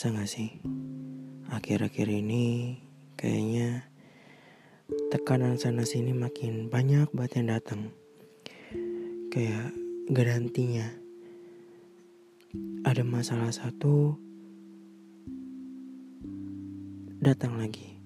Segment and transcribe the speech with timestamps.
[0.00, 0.50] ngerasa gak sih?
[1.52, 2.72] Akhir-akhir ini
[3.20, 3.84] kayaknya
[5.12, 7.92] tekanan sana sini makin banyak banget yang datang.
[9.28, 9.76] Kayak
[10.08, 10.88] hentinya.
[12.88, 14.16] Ada masalah satu,
[17.20, 18.00] datang lagi.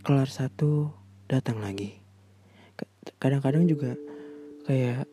[0.00, 0.88] Kelar satu,
[1.28, 2.00] datang lagi.
[3.20, 4.00] Kadang-kadang juga
[4.64, 5.04] kayak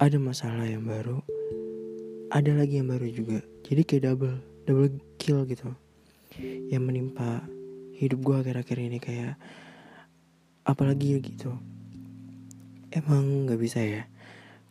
[0.00, 1.20] ada masalah yang baru,
[2.32, 3.44] ada lagi yang baru juga.
[3.68, 5.72] Jadi kayak double, double kill gitu.
[6.68, 7.44] Yang menimpa
[8.00, 9.36] hidup gue akhir-akhir ini kayak
[10.64, 11.52] apalagi gitu.
[12.90, 14.08] Emang gak bisa ya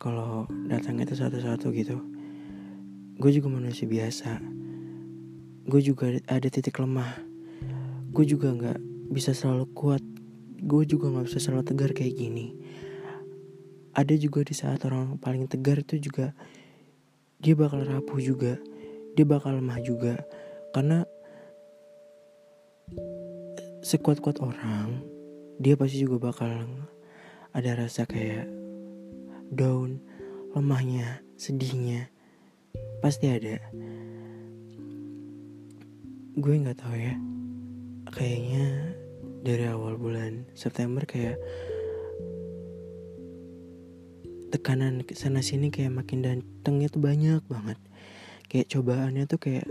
[0.00, 2.00] kalau datang itu satu-satu gitu.
[3.20, 4.40] Gue juga manusia biasa.
[5.68, 7.20] Gue juga ada titik lemah.
[8.10, 8.80] Gue juga gak
[9.12, 10.02] bisa selalu kuat.
[10.60, 12.56] Gue juga gak bisa selalu tegar kayak gini.
[13.92, 16.32] Ada juga di saat orang paling tegar itu juga
[17.40, 18.60] dia bakal rapuh juga
[19.14, 20.20] dia bakal lemah juga.
[20.70, 21.02] Karena
[23.80, 25.02] sekuat-kuat orang
[25.60, 26.66] dia pasti juga bakal
[27.50, 28.46] ada rasa kayak
[29.50, 29.98] down
[30.54, 32.10] lemahnya sedihnya
[33.02, 33.58] pasti ada.
[36.38, 37.14] Gue nggak tahu ya
[38.10, 38.96] kayaknya
[39.40, 41.38] dari awal bulan September kayak
[44.50, 47.78] tekanan sana sini kayak makin datangnya tuh banyak banget
[48.50, 49.66] kayak cobaannya tuh kayak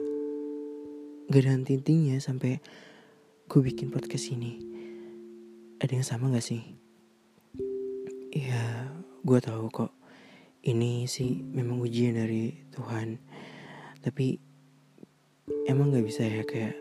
[1.27, 2.63] gak ada henti sampai
[3.51, 4.55] gue bikin podcast ini.
[5.83, 6.63] Ada yang sama gak sih?
[8.31, 8.87] Ya
[9.27, 9.91] gue tahu kok.
[10.63, 13.19] Ini sih memang ujian dari Tuhan.
[13.99, 14.39] Tapi
[15.67, 16.79] emang gak bisa ya kayak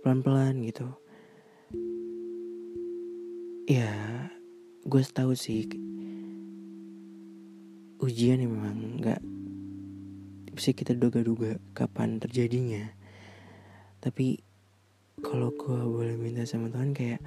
[0.00, 0.88] pelan-pelan gitu.
[3.68, 3.92] Ya
[4.88, 5.68] gue tahu sih
[8.00, 9.20] ujian memang gak
[10.50, 12.90] bisa kita duga-duga kapan terjadinya.
[14.00, 14.40] Tapi
[15.20, 17.20] kalau gue boleh minta sama Tuhan kayak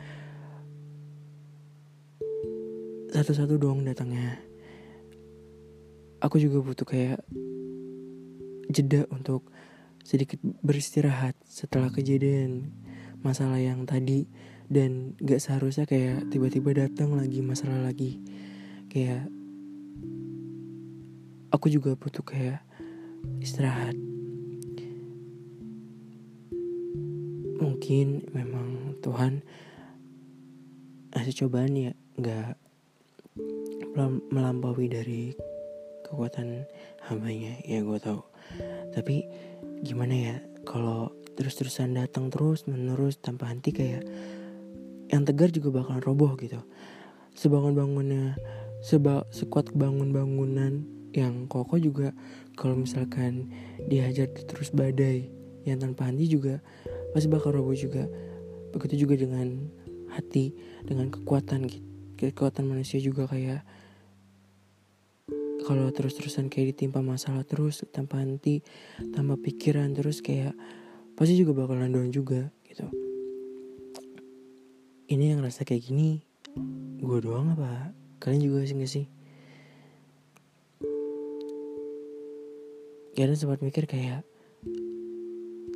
[3.14, 4.42] satu-satu doang datangnya.
[6.24, 7.22] Aku juga butuh kayak
[8.74, 9.46] jeda untuk
[10.02, 12.74] sedikit beristirahat setelah kejadian
[13.22, 14.26] masalah yang tadi.
[14.66, 18.18] Dan gak seharusnya kayak tiba-tiba datang lagi masalah lagi.
[18.90, 19.30] Kayak
[21.54, 22.66] aku juga butuh kayak
[23.44, 23.96] istirahat.
[27.60, 29.44] Mungkin memang Tuhan
[31.14, 32.56] ngasih cobaan ya nggak
[34.34, 35.36] melampaui dari
[36.06, 36.66] kekuatan
[37.10, 38.22] hambanya ya gue tahu.
[38.94, 39.26] Tapi
[39.84, 44.06] gimana ya kalau terus-terusan datang terus menerus tanpa henti kayak
[45.10, 46.62] yang tegar juga bakalan roboh gitu.
[47.34, 48.38] Sebangun bangunnya
[48.86, 52.10] seba sekuat bangun bangunan yang kokoh juga
[52.58, 53.54] kalau misalkan
[53.86, 55.30] dihajar terus badai
[55.64, 56.60] yang tanpa henti juga
[57.14, 58.10] pasti bakal roboh juga.
[58.74, 59.70] Begitu juga dengan
[60.10, 60.54] hati
[60.86, 61.70] dengan kekuatan
[62.18, 63.62] kekuatan manusia juga kayak
[65.64, 68.60] kalau terus-terusan kayak ditimpa masalah terus tanpa henti
[69.16, 70.52] tanpa pikiran terus kayak
[71.16, 72.90] pasti juga bakalan down juga gitu.
[75.14, 76.26] Ini yang rasa kayak gini
[77.00, 77.94] gue doang apa?
[78.18, 79.06] Kalian juga sih gak sih
[83.14, 84.26] kadang sempat mikir kayak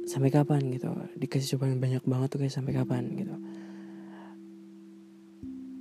[0.09, 0.73] sampai kapan?
[0.73, 0.89] gitu.
[1.19, 3.13] Dikasih cobaan banyak banget tuh kayak sampai kapan?
[3.13, 3.35] gitu.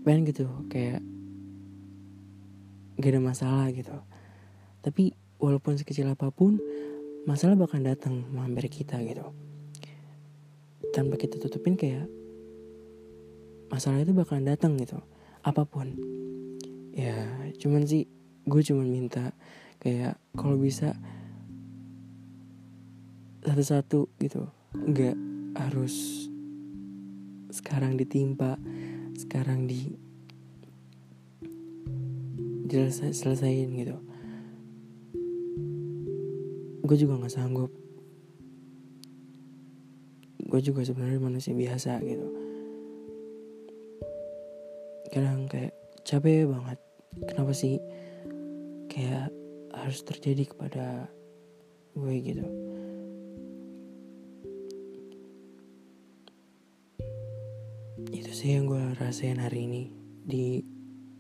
[0.04, 1.00] Pengen gitu kayak
[3.00, 3.96] gak ada masalah gitu.
[4.84, 6.60] Tapi walaupun sekecil apa pun
[7.26, 9.32] masalah bakal datang mampir kita gitu.
[10.92, 12.06] Tanpa kita tutupin kayak
[13.72, 15.00] masalah itu bakalan datang gitu.
[15.42, 15.96] Apa pun.
[16.94, 17.28] Ya
[17.60, 18.06] cuman sih
[18.46, 19.34] gue cuman minta
[19.82, 20.94] kayak kalau bisa
[23.46, 24.50] satu-satu gitu.
[24.74, 25.14] Nggak
[25.54, 26.26] harus
[27.54, 28.58] sekarang ditimpa
[29.14, 29.94] sekarang di
[32.66, 33.96] selesai selesaiin gitu.
[36.82, 37.70] Gue juga nggak sanggup.
[40.46, 42.26] Gue juga sebenarnya manusia biasa gitu.
[45.14, 45.72] Kadang kayak
[46.02, 46.78] capek banget.
[47.30, 47.78] Kenapa sih
[48.90, 49.30] kayak
[49.72, 51.08] harus terjadi kepada
[51.96, 52.65] gue gitu
[58.12, 59.82] itu sih yang gue rasain hari ini
[60.22, 60.62] di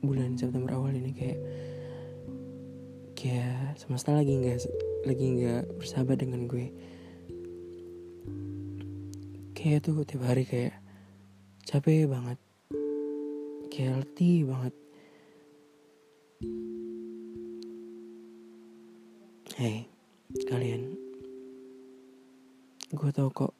[0.02, 1.40] bulan September awal ini kayak
[3.18, 4.58] kayak semesta lagi nggak
[5.08, 6.70] lagi nggak bersahabat dengan gue.
[9.56, 10.78] Kayak tuh tiap hari kayak
[11.66, 12.38] capek banget
[13.72, 14.74] kayak letih banget.
[19.56, 19.88] Hei
[20.52, 20.92] kalian
[22.92, 23.56] gue tau kok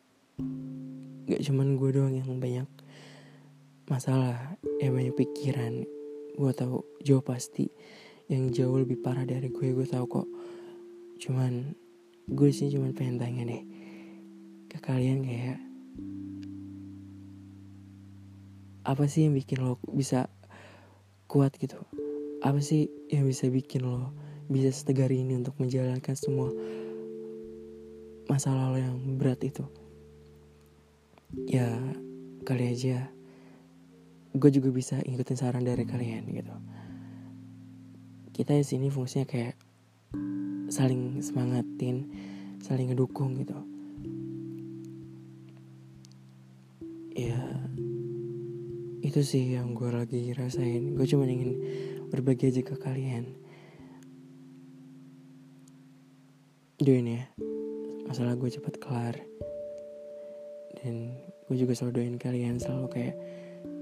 [1.26, 2.68] gak cuman gue doang yang banyak
[3.86, 5.86] masalah yang banyak pikiran.
[6.34, 7.70] Gue tahu jauh pasti
[8.26, 9.72] yang jauh lebih parah dari gue.
[9.72, 10.28] Gue tahu kok.
[11.22, 11.72] Cuman
[12.26, 13.62] gue sih cuman pengen tanya deh
[14.66, 15.62] ke kalian kayak
[18.82, 20.26] apa sih yang bikin lo bisa
[21.30, 21.78] kuat gitu?
[22.42, 24.10] Apa sih yang bisa bikin lo
[24.50, 26.50] bisa setegar ini untuk menjalankan semua
[28.26, 29.62] masalah lo yang berat itu?
[31.46, 31.70] Ya
[32.46, 33.15] kali aja
[34.36, 36.54] gue juga bisa ikutin saran dari kalian gitu.
[38.36, 39.56] Kita di sini fungsinya kayak
[40.68, 42.10] saling semangatin
[42.60, 43.56] saling ngedukung gitu.
[47.16, 47.40] Ya
[49.00, 50.92] itu sih yang gue lagi rasain.
[50.92, 51.56] Gue cuma ingin
[52.12, 53.32] berbagi aja ke kalian.
[56.76, 57.24] Doain ya.
[58.04, 59.16] Masalah gue cepat kelar.
[60.76, 61.16] Dan
[61.48, 63.16] gue juga selalu doain kalian selalu kayak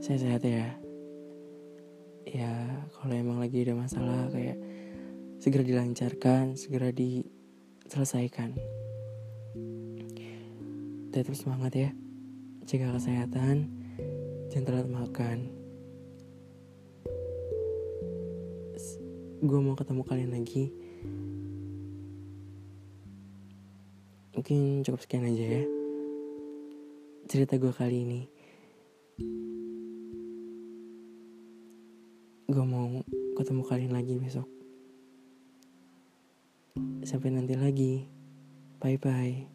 [0.04, 0.68] saya sehat ya.
[2.28, 2.52] Ya
[2.92, 4.60] kalau emang lagi ada masalah kayak
[5.40, 8.52] segera dilancarkan segera diselesaikan.
[11.08, 11.90] Tetap semangat ya.
[12.68, 13.72] Jaga kesehatan.
[14.52, 15.38] Jangan telat makan.
[19.40, 20.68] Gue mau ketemu kalian lagi.
[24.36, 25.64] Mungkin cukup sekian aja ya.
[27.24, 28.33] Cerita gue kali ini
[32.44, 33.00] gue mau
[33.40, 34.48] ketemu kalian lagi besok.
[37.04, 38.04] Sampai nanti lagi.
[38.82, 39.53] Bye bye